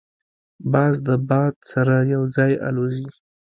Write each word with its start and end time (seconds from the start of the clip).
باز 0.71 0.93
د 1.07 1.09
باد 1.29 1.55
سره 1.71 1.95
یو 2.13 2.23
ځای 2.35 2.51
الوزي 2.67 3.07